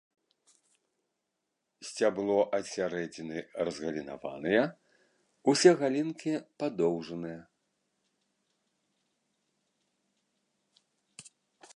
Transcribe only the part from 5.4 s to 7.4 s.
усе галінкі падоўжаныя.